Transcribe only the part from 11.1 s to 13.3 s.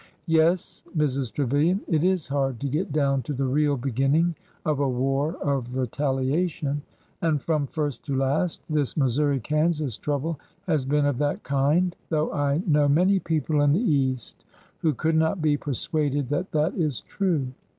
that kind— though I know many